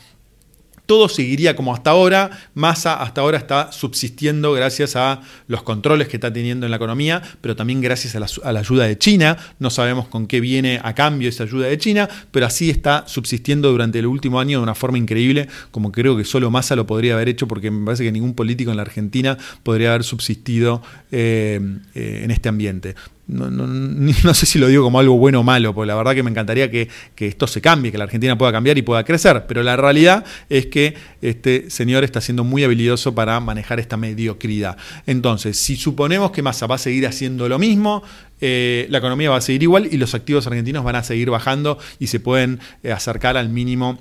todo 0.88 1.10
seguiría 1.10 1.54
como 1.54 1.74
hasta 1.74 1.90
ahora. 1.90 2.30
Massa 2.54 2.94
hasta 2.94 3.20
ahora 3.20 3.36
está 3.36 3.72
subsistiendo 3.72 4.54
gracias 4.54 4.96
a 4.96 5.20
los 5.46 5.62
controles 5.62 6.08
que 6.08 6.16
está 6.16 6.32
teniendo 6.32 6.64
en 6.64 6.70
la 6.70 6.76
economía, 6.76 7.22
pero 7.42 7.54
también 7.54 7.82
gracias 7.82 8.16
a 8.16 8.52
la, 8.52 8.60
ayuda 8.60 8.86
de 8.86 8.96
China. 8.96 9.36
No 9.58 9.68
sabemos 9.68 10.08
con 10.08 10.26
qué 10.26 10.40
viene 10.40 10.80
a 10.82 10.94
cambio 10.94 11.28
esa 11.28 11.44
ayuda 11.44 11.66
de 11.66 11.76
China, 11.76 12.08
pero 12.30 12.46
así 12.46 12.70
está 12.70 13.06
subsistiendo 13.06 13.70
durante 13.70 13.98
el 13.98 14.06
último 14.06 14.40
año 14.40 14.60
de 14.60 14.62
una 14.62 14.74
forma 14.74 14.96
increíble, 14.96 15.46
como 15.70 15.92
creo 15.92 16.16
que 16.16 16.24
solo 16.24 16.50
Massa 16.50 16.74
lo 16.74 16.86
podría 16.86 17.12
haber 17.12 17.28
hecho, 17.28 17.46
porque 17.46 17.70
me 17.70 17.84
parece 17.84 18.04
que 18.04 18.10
ningún 18.10 18.32
político 18.32 18.70
en 18.70 18.78
la 18.78 18.82
Argentina 18.82 19.36
podría 19.62 19.90
haber 19.90 20.04
subsistido 20.04 20.80
eh, 21.12 21.60
eh, 21.94 22.22
en 22.24 22.30
este 22.30 22.48
ambiente. 22.48 22.94
No, 23.28 24.34
sé 24.34 24.46
si 24.46 24.58
lo 24.58 24.68
digo 24.68 24.82
como 24.82 24.98
algo 24.98 25.18
bueno 25.18 25.40
o 25.40 25.42
malo, 25.42 25.74
porque 25.74 25.86
la 25.86 25.94
verdad 25.94 26.14
que 26.14 26.22
me 26.22 26.30
encantaría 26.30 26.70
que, 26.70 26.88
esto 27.18 27.46
se 27.46 27.60
cambie, 27.60 27.92
que 27.92 27.98
la 27.98 28.04
Argentina 28.04 28.36
pueda 28.38 28.52
cambiar 28.52 28.78
y 28.78 28.82
pueda 28.82 29.04
crecer, 29.04 29.44
pero 29.46 29.62
la 29.62 29.76
realidad 29.76 30.24
es 30.48 30.66
que 30.66 30.94
este 31.20 31.70
señor 31.70 32.04
está 32.04 32.20
siendo 32.20 32.42
muy 32.42 32.64
habilidoso 32.64 33.14
para 33.14 33.38
manejar 33.40 33.80
esta 33.80 33.96
mediocridad. 33.98 34.78
Entonces, 35.06 35.58
si 35.58 35.76
suponemos 35.76 36.30
que 36.30 36.42
Massa 36.42 36.66
va 36.66 36.76
a 36.76 36.78
seguir 36.78 37.06
haciendo 37.06 37.48
lo 37.48 37.58
mismo, 37.58 38.02
eh, 38.40 38.86
la 38.88 38.98
economía 38.98 39.30
va 39.30 39.36
a 39.36 39.40
seguir 39.42 39.62
igual 39.62 39.88
y 39.90 39.98
los 39.98 40.14
activos 40.14 40.46
argentinos 40.46 40.82
van 40.82 40.96
a 40.96 41.02
seguir 41.02 41.28
bajando 41.28 41.78
y 41.98 42.06
se 42.06 42.20
pueden 42.20 42.60
eh, 42.82 42.92
acercar 42.92 43.36
al 43.36 43.50
mínimo 43.50 43.98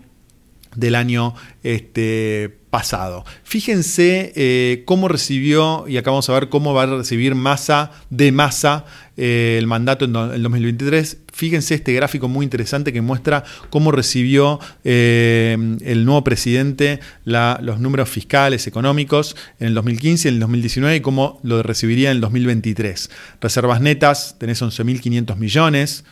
del 0.76 0.96
año 0.96 1.34
este, 1.64 2.57
pasado. 2.70 3.26
Fíjense 3.44 4.34
eh, 4.36 4.84
cómo 4.86 5.08
recibió, 5.08 5.86
y 5.88 5.98
acá 5.98 6.12
vamos 6.12 6.30
a 6.30 6.34
ver 6.34 6.50
cómo 6.50 6.74
va 6.74 6.84
a 6.84 6.86
recibir 6.86 7.36
masa 7.36 7.92
de 8.10 8.32
masa 8.32 8.86
eh, 9.16 9.56
el 9.58 9.68
mandato 9.68 10.06
en 10.06 10.16
el 10.16 10.44
2023. 10.44 11.18
Fíjense 11.34 11.76
este 11.76 11.94
gráfico 11.94 12.28
muy 12.28 12.44
interesante 12.44 12.92
que 12.92 13.02
muestra 13.02 13.44
cómo 13.70 13.92
recibió 13.92 14.60
eh, 14.84 15.58
el 15.82 16.06
nuevo 16.06 16.24
presidente 16.24 17.00
los 17.26 17.80
números 17.80 18.10
fiscales, 18.10 18.68
económicos 18.68 19.36
en 19.60 19.68
el 19.68 19.74
2015 19.74 20.28
y 20.28 20.30
en 20.30 20.34
el 20.36 20.40
2019 20.42 20.96
y 20.98 21.02
cómo 21.02 21.40
lo 21.44 21.64
recibiría 21.64 22.12
en 22.12 22.18
el 22.18 22.22
2023. 22.22 23.10
Reservas 23.42 23.82
netas, 23.82 24.36
tenés 24.40 24.62
11.500 24.62 25.36
millones. 25.38 26.04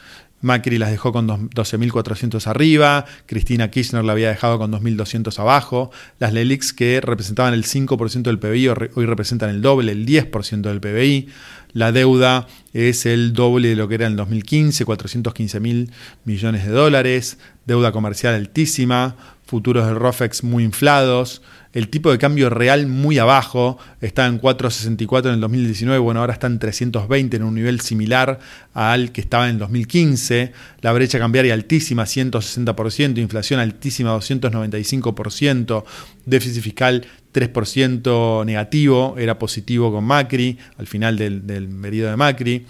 Macri 0.46 0.78
las 0.78 0.92
dejó 0.92 1.12
con 1.12 1.28
12.400 1.28 2.48
arriba, 2.48 3.06
Cristina 3.26 3.70
Kirchner 3.72 4.06
la 4.06 4.14
había 4.14 4.30
dejado 4.30 4.58
con 4.60 4.72
2.200 4.72 5.38
abajo, 5.40 5.92
las 6.20 6.32
LELIX 6.32 6.72
que 6.74 7.02
representaban 7.02 7.54
el 7.54 7.66
5% 7.66 8.22
del 8.22 8.40
PBI 8.40 8.68
hoy 8.94 9.06
representan 9.06 9.50
el 9.50 9.62
doble, 9.62 9.92
el 9.92 10.06
10% 10.06 10.62
del 10.62 10.80
PBI, 10.80 11.28
la 11.74 11.92
deuda 11.92 12.48
es 12.74 13.06
el 13.06 13.34
doble 13.34 13.70
de 13.70 13.76
lo 13.76 13.88
que 13.88 13.96
era 13.96 14.06
en 14.06 14.14
el 14.14 14.18
2015, 14.18 14.86
415 14.86 15.60
mil 15.60 15.92
millones 16.24 16.66
de 16.66 16.72
dólares, 16.72 17.38
deuda 17.66 17.92
comercial 17.92 18.36
altísima, 18.36 19.18
futuros 19.46 19.86
del 19.86 19.96
ROFEX 19.96 20.44
muy 20.44 20.64
inflados, 20.64 21.42
el 21.76 21.90
tipo 21.90 22.10
de 22.10 22.18
cambio 22.18 22.50
real 22.50 22.88
muy 22.88 23.20
abajo, 23.20 23.78
está 24.00 24.26
en 24.28 24.40
4.64 24.40 25.26
en 25.26 25.34
el 25.34 25.42
2019, 25.42 26.00
bueno, 26.00 26.22
ahora 26.22 26.32
está 26.32 26.48
en 26.48 26.58
320 26.58 27.36
en 27.36 27.44
un 27.44 27.54
nivel 27.54 27.82
similar 27.82 28.40
al 28.74 29.12
que 29.12 29.20
estaba 29.20 29.50
en 29.50 29.56
el 29.56 29.60
2015, 29.60 30.54
la 30.80 30.94
brecha 30.94 31.20
cambiaria 31.20 31.54
altísima, 31.54 32.04
160%, 32.04 33.18
inflación 33.18 33.60
altísima, 33.60 34.16
295%, 34.16 35.84
déficit 36.26 36.64
fiscal 36.64 37.06
3% 37.34 38.46
negativo, 38.46 39.16
era 39.18 39.38
positivo 39.38 39.92
con 39.92 40.06
Macri, 40.06 40.58
al 40.78 40.88
final 40.88 41.18
del, 41.18 41.46
del 41.46 41.82
de 41.82 42.16
Macri. 42.16 42.66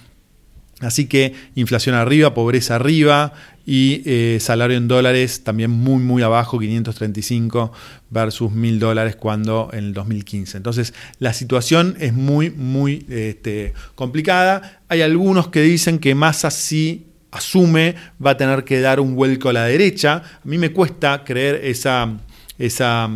Así 0.81 1.05
que 1.05 1.33
inflación 1.53 1.95
arriba, 1.95 2.33
pobreza 2.33 2.75
arriba 2.75 3.33
y 3.65 4.03
eh, 4.05 4.38
salario 4.39 4.77
en 4.77 4.88
dólares 4.88 5.43
también 5.43 5.72
muy 5.72 6.01
muy 6.01 6.22
abajo, 6.22 6.60
535 6.60 7.72
versus 8.10 8.51
1000 8.51 8.79
dólares 8.79 9.15
cuando 9.15 9.69
en 9.74 9.86
el 9.86 9.93
2015. 9.93 10.57
Entonces 10.57 10.93
la 11.19 11.34
situación 11.34 11.95
es 12.00 12.13
muy 12.13 12.51
muy 12.51 13.05
este, 13.10 13.74
complicada. 13.95 14.81
Hay 14.88 15.01
algunos 15.01 15.48
que 15.48 15.62
dicen 15.62 16.00
que 16.00 16.13
Massa 16.13 16.51
sí 16.51 17.07
asume 17.31 17.95
va 18.24 18.31
a 18.31 18.38
tener 18.38 18.63
que 18.63 18.79
dar 18.79 19.00
un 19.00 19.15
vuelco 19.15 19.50
a 19.50 19.53
la 19.53 19.65
derecha. 19.65 20.17
A 20.17 20.45
mí 20.45 20.57
me 20.57 20.72
cuesta 20.72 21.24
creer 21.24 21.62
esa, 21.63 22.17
esa 22.60 23.10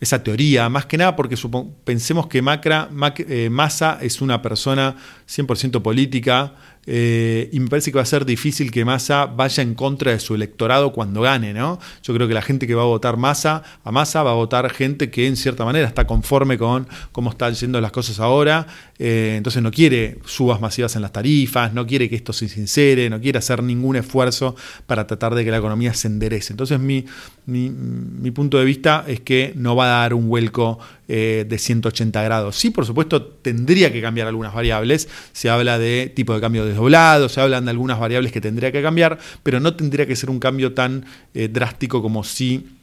esa 0.00 0.22
teoría, 0.22 0.68
más 0.68 0.86
que 0.86 0.96
nada 0.96 1.16
porque 1.16 1.36
pensemos 1.84 2.28
que 2.28 2.40
Macra, 2.40 2.88
eh, 3.16 3.48
Massa 3.50 3.98
es 4.00 4.20
una 4.20 4.40
persona 4.40 4.94
100% 5.26 5.82
política, 5.82 6.54
eh, 6.90 7.50
y 7.52 7.60
me 7.60 7.68
parece 7.68 7.92
que 7.92 7.96
va 7.96 8.02
a 8.02 8.06
ser 8.06 8.24
difícil 8.24 8.70
que 8.70 8.82
Massa 8.82 9.26
vaya 9.26 9.62
en 9.62 9.74
contra 9.74 10.12
de 10.12 10.20
su 10.20 10.34
electorado 10.34 10.94
cuando 10.94 11.20
gane, 11.20 11.52
¿no? 11.52 11.78
Yo 12.02 12.14
creo 12.14 12.26
que 12.26 12.32
la 12.32 12.40
gente 12.40 12.66
que 12.66 12.74
va 12.74 12.80
a 12.80 12.86
votar 12.86 13.18
Massa, 13.18 13.62
a 13.84 13.92
Massa 13.92 14.22
va 14.22 14.30
a 14.30 14.34
votar 14.34 14.70
gente 14.70 15.10
que 15.10 15.26
en 15.26 15.36
cierta 15.36 15.66
manera 15.66 15.86
está 15.86 16.06
conforme 16.06 16.56
con 16.56 16.88
cómo 17.12 17.28
están 17.28 17.52
yendo 17.52 17.78
las 17.82 17.92
cosas 17.92 18.20
ahora, 18.20 18.66
eh, 18.98 19.34
entonces 19.36 19.62
no 19.62 19.70
quiere 19.70 20.16
subas 20.24 20.62
masivas 20.62 20.96
en 20.96 21.02
las 21.02 21.12
tarifas, 21.12 21.74
no 21.74 21.86
quiere 21.86 22.08
que 22.08 22.16
esto 22.16 22.32
se 22.32 22.48
sincere, 22.48 23.10
no 23.10 23.20
quiere 23.20 23.38
hacer 23.38 23.62
ningún 23.62 23.96
esfuerzo 23.96 24.56
para 24.86 25.06
tratar 25.06 25.34
de 25.34 25.44
que 25.44 25.50
la 25.50 25.58
economía 25.58 25.92
se 25.92 26.08
enderece. 26.08 26.54
Entonces 26.54 26.80
mi, 26.80 27.04
mi 27.44 28.30
punto 28.30 28.58
de 28.58 28.64
vista 28.64 29.04
es 29.06 29.20
que 29.20 29.52
no 29.56 29.76
va 29.76 29.84
a 29.84 30.00
dar 30.00 30.14
un 30.14 30.26
vuelco 30.26 30.78
eh, 31.08 31.46
de 31.48 31.58
180 31.58 32.22
grados. 32.22 32.56
Sí, 32.56 32.70
por 32.70 32.86
supuesto, 32.86 33.22
tendría 33.22 33.92
que 33.92 34.00
cambiar 34.00 34.28
algunas 34.28 34.54
variables. 34.54 35.08
Se 35.32 35.50
habla 35.50 35.78
de 35.78 36.12
tipo 36.14 36.34
de 36.34 36.40
cambio 36.40 36.64
desdoblado, 36.64 37.28
se 37.28 37.40
hablan 37.40 37.64
de 37.64 37.70
algunas 37.70 37.98
variables 37.98 38.30
que 38.30 38.40
tendría 38.40 38.70
que 38.72 38.82
cambiar, 38.82 39.18
pero 39.42 39.58
no 39.58 39.74
tendría 39.74 40.06
que 40.06 40.16
ser 40.16 40.30
un 40.30 40.38
cambio 40.38 40.74
tan 40.74 41.06
eh, 41.34 41.48
drástico 41.48 42.02
como 42.02 42.24
si 42.24 42.77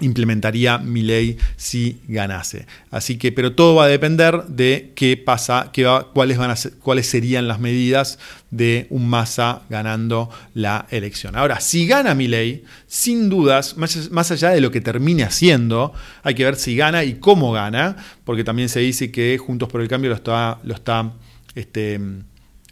implementaría 0.00 0.78
mi 0.78 1.02
ley 1.02 1.38
si 1.56 2.00
ganase. 2.08 2.66
Así 2.90 3.16
que, 3.16 3.30
pero 3.32 3.52
todo 3.52 3.76
va 3.76 3.84
a 3.84 3.88
depender 3.88 4.44
de 4.48 4.92
qué 4.94 5.16
pasa, 5.16 5.70
qué 5.72 5.84
cuáles, 6.12 6.36
van 6.36 6.50
a 6.50 6.56
cuáles 6.82 7.06
serían 7.06 7.46
las 7.46 7.60
medidas 7.60 8.18
de 8.50 8.86
un 8.90 9.08
Massa 9.08 9.62
ganando 9.68 10.30
la 10.52 10.86
elección. 10.90 11.36
Ahora, 11.36 11.60
si 11.60 11.86
gana 11.86 12.14
mi 12.14 12.26
ley, 12.26 12.64
sin 12.86 13.28
dudas, 13.28 13.76
más, 13.76 14.30
allá 14.30 14.50
de 14.50 14.60
lo 14.60 14.70
que 14.70 14.80
termine 14.80 15.22
haciendo, 15.22 15.92
hay 16.22 16.34
que 16.34 16.44
ver 16.44 16.56
si 16.56 16.76
gana 16.76 17.04
y 17.04 17.14
cómo 17.14 17.52
gana, 17.52 17.96
porque 18.24 18.44
también 18.44 18.68
se 18.68 18.80
dice 18.80 19.12
que 19.12 19.38
Juntos 19.38 19.68
por 19.68 19.80
el 19.80 19.88
Cambio 19.88 20.10
lo 20.10 20.16
está, 20.16 20.58
lo 20.64 20.74
está 20.74 21.12
este, 21.54 22.00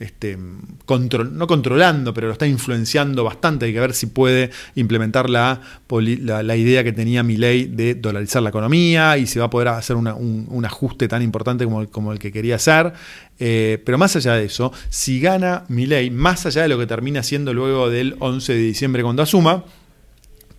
este, 0.02 0.36
no 0.36 1.46
controlando, 1.46 2.12
pero 2.12 2.26
lo 2.26 2.32
está 2.32 2.46
influenciando 2.46 3.22
bastante. 3.24 3.66
Hay 3.66 3.72
que 3.72 3.80
ver 3.80 3.94
si 3.94 4.06
puede 4.06 4.50
implementar 4.74 5.30
la, 5.30 5.60
la, 5.88 6.56
idea 6.56 6.82
que 6.82 6.92
tenía 6.92 7.22
mi 7.22 7.36
ley 7.36 7.66
de 7.66 7.94
dolarizar 7.94 8.42
la 8.42 8.48
economía 8.48 9.16
y 9.16 9.26
si 9.26 9.38
va 9.38 9.46
a 9.46 9.50
poder 9.50 9.68
hacer 9.68 9.96
un, 9.96 10.64
ajuste 10.64 11.08
tan 11.08 11.22
importante 11.22 11.64
como, 11.64 11.88
como, 11.88 12.12
el 12.12 12.18
que 12.18 12.32
quería 12.32 12.56
hacer. 12.56 12.92
Eh, 13.38 13.80
pero 13.84 13.96
más 13.96 14.16
allá 14.16 14.34
de 14.34 14.44
eso, 14.44 14.72
si 14.88 15.20
gana 15.20 15.64
mi 15.68 15.86
ley, 15.86 16.10
más 16.10 16.46
allá 16.46 16.62
de 16.62 16.68
lo 16.68 16.78
que 16.78 16.86
termina 16.86 17.20
haciendo 17.20 17.54
luego 17.54 17.88
del 17.88 18.16
11 18.18 18.54
de 18.54 18.60
diciembre 18.60 19.02
cuando 19.02 19.22
asuma, 19.22 19.64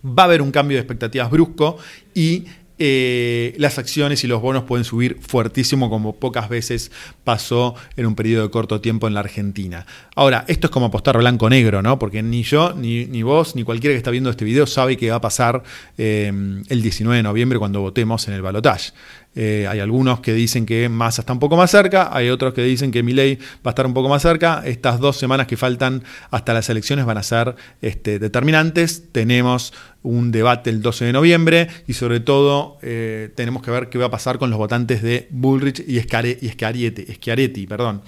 va 0.04 0.22
a 0.22 0.26
haber 0.26 0.42
un 0.42 0.50
cambio 0.50 0.76
de 0.76 0.80
expectativas 0.80 1.30
brusco 1.30 1.78
y 2.14 2.44
eh, 2.78 3.54
las 3.58 3.78
acciones 3.78 4.24
y 4.24 4.26
los 4.26 4.42
bonos 4.42 4.64
pueden 4.64 4.84
subir 4.84 5.18
fuertísimo 5.20 5.88
como 5.88 6.16
pocas 6.16 6.48
veces 6.48 6.90
pasó 7.22 7.74
en 7.96 8.06
un 8.06 8.14
periodo 8.14 8.42
de 8.42 8.50
corto 8.50 8.80
tiempo 8.80 9.06
en 9.06 9.14
la 9.14 9.20
Argentina. 9.20 9.86
Ahora, 10.16 10.44
esto 10.48 10.66
es 10.66 10.70
como 10.70 10.86
apostar 10.86 11.16
blanco-negro, 11.18 11.82
¿no? 11.82 11.98
Porque 11.98 12.22
ni 12.22 12.42
yo, 12.42 12.74
ni, 12.74 13.06
ni, 13.06 13.22
vos, 13.22 13.54
ni 13.54 13.62
cualquiera 13.62 13.94
que 13.94 13.98
está 13.98 14.10
viendo 14.10 14.30
este 14.30 14.44
video 14.44 14.66
sabe 14.66 14.96
qué 14.96 15.10
va 15.10 15.16
a 15.16 15.20
pasar 15.20 15.62
eh, 15.98 16.32
el 16.68 16.82
19 16.82 17.16
de 17.16 17.22
noviembre 17.22 17.58
cuando 17.58 17.80
votemos 17.80 18.26
en 18.28 18.34
el 18.34 18.42
balotaje. 18.42 18.92
Eh, 19.34 19.66
hay 19.68 19.80
algunos 19.80 20.20
que 20.20 20.32
dicen 20.32 20.64
que 20.64 20.88
Massa 20.88 21.22
está 21.22 21.32
un 21.32 21.38
poco 21.38 21.56
más 21.56 21.70
cerca, 21.70 22.10
hay 22.12 22.30
otros 22.30 22.54
que 22.54 22.62
dicen 22.62 22.90
que 22.90 23.02
Milei 23.02 23.36
va 23.36 23.66
a 23.66 23.70
estar 23.70 23.86
un 23.86 23.94
poco 23.94 24.08
más 24.08 24.22
cerca. 24.22 24.62
Estas 24.64 25.00
dos 25.00 25.16
semanas 25.16 25.46
que 25.46 25.56
faltan 25.56 26.04
hasta 26.30 26.54
las 26.54 26.68
elecciones 26.70 27.04
van 27.04 27.18
a 27.18 27.22
ser 27.22 27.56
este, 27.82 28.18
determinantes. 28.18 29.10
Tenemos 29.12 29.72
un 30.02 30.30
debate 30.30 30.70
el 30.70 30.82
12 30.82 31.06
de 31.06 31.12
noviembre 31.12 31.68
y 31.86 31.94
sobre 31.94 32.20
todo 32.20 32.78
eh, 32.82 33.30
tenemos 33.34 33.62
que 33.62 33.70
ver 33.70 33.88
qué 33.88 33.98
va 33.98 34.06
a 34.06 34.10
pasar 34.10 34.38
con 34.38 34.50
los 34.50 34.58
votantes 34.58 35.02
de 35.02 35.28
Bullrich 35.30 35.82
y, 35.86 36.00
Schiaretti. 36.00 37.66
Perdón. 37.66 38.02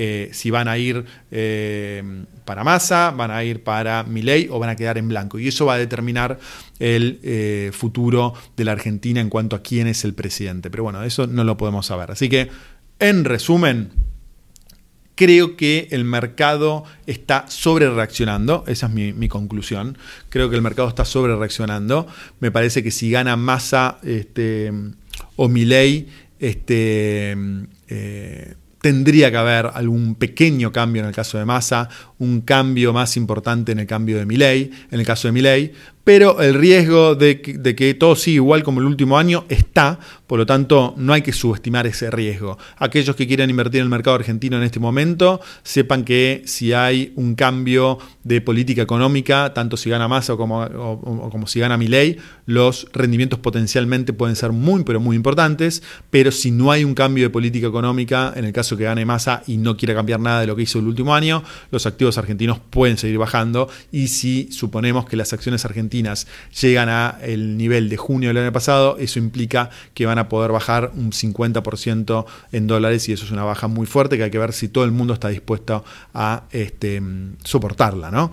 Eh, 0.00 0.30
si 0.32 0.52
van 0.52 0.68
a 0.68 0.78
ir 0.78 1.04
eh, 1.32 2.04
para 2.44 2.62
Massa, 2.62 3.10
van 3.10 3.32
a 3.32 3.42
ir 3.42 3.64
para 3.64 4.04
Milei 4.04 4.46
o 4.48 4.60
van 4.60 4.70
a 4.70 4.76
quedar 4.76 4.96
en 4.96 5.08
blanco. 5.08 5.40
Y 5.40 5.48
eso 5.48 5.66
va 5.66 5.74
a 5.74 5.78
determinar 5.78 6.38
el 6.78 7.18
eh, 7.24 7.72
futuro 7.72 8.32
de 8.56 8.64
la 8.64 8.70
Argentina 8.70 9.20
en 9.20 9.28
cuanto 9.28 9.56
a 9.56 9.62
quién 9.62 9.88
es 9.88 10.04
el 10.04 10.14
presidente. 10.14 10.70
Pero 10.70 10.84
bueno, 10.84 11.02
eso 11.02 11.26
no 11.26 11.42
lo 11.42 11.56
podemos 11.56 11.86
saber. 11.86 12.12
Así 12.12 12.28
que, 12.28 12.48
en 13.00 13.24
resumen, 13.24 13.90
creo 15.16 15.56
que 15.56 15.88
el 15.90 16.04
mercado 16.04 16.84
está 17.06 17.46
sobre 17.48 17.90
reaccionando, 17.90 18.62
esa 18.68 18.86
es 18.86 18.92
mi, 18.92 19.28
conclusión, 19.28 19.98
creo 20.28 20.48
que 20.48 20.54
el 20.54 20.62
mercado 20.62 20.88
está 20.88 21.04
sobre 21.04 21.34
reaccionando, 21.34 22.06
me 22.38 22.52
parece 22.52 22.84
que 22.84 22.92
si 22.92 23.10
gana 23.10 23.36
Massa 23.36 23.98
este, 24.04 24.72
o 25.34 25.48
Milei, 25.48 26.06
este, 26.38 27.36
tendría 28.80 29.30
que 29.30 29.36
haber 29.36 29.70
algún 29.74 30.14
pequeño 30.14 30.72
cambio 30.72 31.02
en 31.02 31.08
el 31.08 31.14
caso 31.14 31.38
de 31.38 31.44
Massa, 31.44 31.88
un 32.18 32.42
cambio 32.42 32.92
más 32.92 33.16
importante 33.16 33.72
en 33.72 33.80
el 33.80 33.86
cambio 33.86 34.18
de 34.18 34.26
Milei, 34.26 34.70
en 34.90 35.00
el 35.00 35.06
caso 35.06 35.28
de 35.28 35.32
Milei, 35.32 35.72
pero 36.08 36.40
el 36.40 36.54
riesgo 36.54 37.16
de 37.16 37.42
que, 37.42 37.94
todo 38.00 38.16
siga 38.16 38.36
igual 38.36 38.62
como 38.62 38.80
el 38.80 38.86
último 38.86 39.18
año 39.18 39.44
está, 39.50 39.98
por 40.26 40.38
lo 40.38 40.46
tanto 40.46 40.94
no 40.96 41.12
hay 41.12 41.20
que 41.20 41.34
subestimar 41.34 41.86
ese 41.86 42.10
riesgo. 42.10 42.56
Aquellos 42.78 43.14
que 43.14 43.26
quieran 43.26 43.50
invertir 43.50 43.80
en 43.80 43.84
el 43.84 43.90
mercado 43.90 44.16
argentino 44.16 44.56
en 44.56 44.62
este 44.62 44.80
momento, 44.80 45.38
sepan 45.62 46.04
que 46.04 46.44
si 46.46 46.72
hay 46.72 47.12
un 47.16 47.34
cambio 47.34 47.98
de 48.24 48.40
política 48.40 48.80
económica, 48.80 49.52
tanto 49.52 49.76
si 49.76 49.90
gana 49.90 50.08
Massa 50.08 50.34
como, 50.36 51.44
si 51.46 51.60
gana 51.60 51.76
Milei, 51.76 52.16
los 52.46 52.88
rendimientos 52.94 53.38
potencialmente 53.40 54.14
pueden 54.14 54.34
ser 54.34 54.52
muy, 54.52 54.84
pero 54.84 55.00
muy 55.00 55.14
importantes, 55.14 55.82
pero 56.08 56.30
si 56.30 56.50
no 56.50 56.72
hay 56.72 56.84
un 56.84 56.94
cambio 56.94 57.24
de 57.24 57.30
política 57.30 57.66
económica, 57.66 58.32
en 58.34 58.46
el 58.46 58.54
caso 58.54 58.78
que 58.78 58.84
gane 58.84 59.04
Massa 59.04 59.42
y 59.46 59.58
no 59.58 59.76
quiera 59.76 59.94
cambiar 59.94 60.20
nada 60.20 60.40
de 60.40 60.46
lo 60.46 60.56
que 60.56 60.62
hizo 60.62 60.78
el 60.78 60.86
último 60.86 61.14
año, 61.14 61.44
los 61.70 61.84
activos 61.84 62.16
argentinos 62.16 62.58
pueden 62.70 62.96
seguir 62.96 63.18
bajando 63.18 63.68
y 63.92 64.08
si 64.08 64.50
suponemos 64.52 65.04
que 65.04 65.18
las 65.18 65.34
acciones 65.34 65.66
argentinas 65.66 65.97
llegan 66.60 66.88
a 66.88 67.18
el 67.22 67.56
nivel 67.56 67.88
de 67.88 67.96
junio 67.96 68.28
del 68.30 68.38
año 68.38 68.52
pasado, 68.52 68.96
eso 68.98 69.18
implica 69.18 69.70
que 69.94 70.06
van 70.06 70.18
a 70.18 70.28
poder 70.28 70.52
bajar 70.52 70.92
un 70.94 71.12
50% 71.12 72.26
en 72.52 72.66
dólares 72.66 73.08
y 73.08 73.12
eso 73.12 73.24
es 73.24 73.30
una 73.30 73.44
baja 73.44 73.68
muy 73.68 73.86
fuerte 73.86 74.16
que 74.16 74.24
hay 74.24 74.30
que 74.30 74.38
ver 74.38 74.52
si 74.52 74.68
todo 74.68 74.84
el 74.84 74.92
mundo 74.92 75.14
está 75.14 75.28
dispuesto 75.28 75.84
a 76.14 76.44
este, 76.50 77.02
soportarla. 77.44 78.10
¿no? 78.10 78.32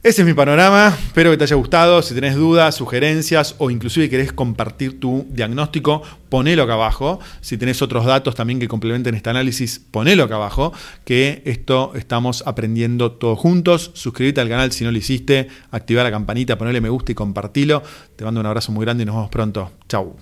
Ese 0.00 0.22
es 0.22 0.28
mi 0.28 0.32
panorama, 0.32 0.96
espero 1.06 1.32
que 1.32 1.36
te 1.36 1.42
haya 1.42 1.56
gustado. 1.56 2.02
Si 2.02 2.14
tenés 2.14 2.36
dudas, 2.36 2.76
sugerencias 2.76 3.56
o 3.58 3.68
inclusive 3.68 4.08
querés 4.08 4.32
compartir 4.32 5.00
tu 5.00 5.26
diagnóstico, 5.28 6.02
ponelo 6.28 6.62
acá 6.62 6.74
abajo. 6.74 7.18
Si 7.40 7.58
tenés 7.58 7.82
otros 7.82 8.06
datos 8.06 8.36
también 8.36 8.60
que 8.60 8.68
complementen 8.68 9.16
este 9.16 9.28
análisis, 9.28 9.80
ponelo 9.80 10.22
acá 10.22 10.36
abajo, 10.36 10.72
que 11.04 11.42
esto 11.46 11.92
estamos 11.96 12.44
aprendiendo 12.46 13.10
todos 13.10 13.40
juntos. 13.40 13.90
Suscríbete 13.94 14.40
al 14.40 14.48
canal 14.48 14.70
si 14.70 14.84
no 14.84 14.92
lo 14.92 14.98
hiciste, 14.98 15.48
activa 15.72 16.04
la 16.04 16.12
campanita, 16.12 16.56
ponele 16.56 16.80
me 16.80 16.90
gusta 16.90 17.10
y 17.10 17.16
compartilo. 17.16 17.82
Te 18.14 18.24
mando 18.24 18.38
un 18.38 18.46
abrazo 18.46 18.70
muy 18.70 18.84
grande 18.84 19.02
y 19.02 19.06
nos 19.06 19.16
vemos 19.16 19.30
pronto. 19.30 19.72
Chau. 19.88 20.16